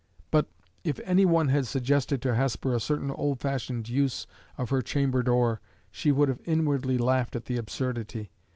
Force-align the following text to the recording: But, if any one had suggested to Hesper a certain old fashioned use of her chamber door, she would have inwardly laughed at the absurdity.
But, 0.31 0.47
if 0.83 0.99
any 1.01 1.25
one 1.25 1.49
had 1.49 1.67
suggested 1.67 2.23
to 2.23 2.33
Hesper 2.33 2.73
a 2.73 2.79
certain 2.79 3.11
old 3.11 3.39
fashioned 3.39 3.87
use 3.87 4.25
of 4.57 4.71
her 4.71 4.81
chamber 4.81 5.21
door, 5.21 5.61
she 5.91 6.11
would 6.11 6.27
have 6.27 6.41
inwardly 6.43 6.97
laughed 6.97 7.35
at 7.35 7.45
the 7.45 7.57
absurdity. 7.57 8.31